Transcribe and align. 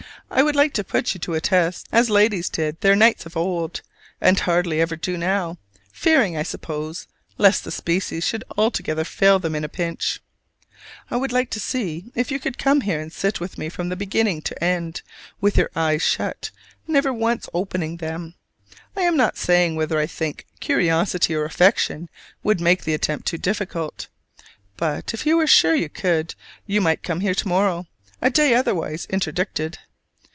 I 0.33 0.43
would 0.43 0.55
like 0.55 0.71
to 0.75 0.83
put 0.85 1.13
you 1.13 1.19
to 1.19 1.33
a 1.33 1.41
test, 1.41 1.87
as 1.91 2.09
ladies 2.09 2.47
did 2.47 2.79
their 2.79 2.95
knights 2.95 3.25
of 3.25 3.35
old, 3.35 3.81
and 4.21 4.39
hardly 4.39 4.79
ever 4.79 4.95
do 4.95 5.17
now 5.17 5.57
fearing, 5.91 6.37
I 6.37 6.43
suppose, 6.43 7.05
lest 7.37 7.65
the 7.65 7.71
species 7.71 8.23
should 8.25 8.45
altogether 8.57 9.03
fail 9.03 9.39
them 9.39 9.55
at 9.57 9.61
the 9.63 9.67
pinch. 9.69 10.21
I 11.11 11.17
would 11.17 11.33
like 11.33 11.49
to 11.51 11.59
see 11.59 12.05
if 12.15 12.31
you 12.31 12.39
could 12.39 12.57
come 12.57 12.79
here 12.81 12.99
and 13.01 13.11
sit 13.11 13.41
with 13.41 13.57
me 13.57 13.67
from 13.67 13.89
beginning 13.89 14.41
to 14.43 14.63
end, 14.63 15.01
with 15.41 15.57
your 15.57 15.69
eyes 15.75 16.01
shut: 16.01 16.49
never 16.87 17.11
once 17.11 17.49
opening 17.53 17.97
them. 17.97 18.35
I 18.95 19.01
am 19.01 19.17
not 19.17 19.37
saying 19.37 19.75
whether 19.75 19.99
I 19.99 20.07
think 20.07 20.47
curiosity, 20.61 21.35
or 21.35 21.43
affection, 21.43 22.09
would 22.41 22.61
make 22.61 22.85
the 22.85 22.93
attempt 22.93 23.27
too 23.27 23.37
difficult. 23.37 24.07
But 24.77 25.13
if 25.13 25.25
you 25.25 25.35
were 25.35 25.45
sure 25.45 25.75
you 25.75 25.89
could, 25.89 26.35
you 26.65 26.79
might 26.79 27.03
come 27.03 27.19
here 27.19 27.35
to 27.35 27.47
morrow 27.49 27.85
a 28.21 28.29
day 28.29 28.55
otherwise 28.55 29.05
interdicted. 29.09 29.77